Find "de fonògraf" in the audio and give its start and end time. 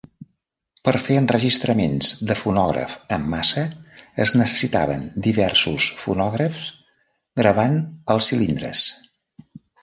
2.31-2.95